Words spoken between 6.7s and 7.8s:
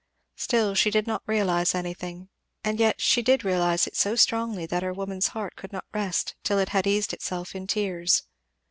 bad eased itself in